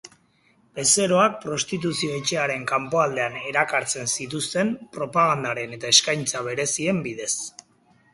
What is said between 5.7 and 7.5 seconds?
eta eskaintza berezien bidez.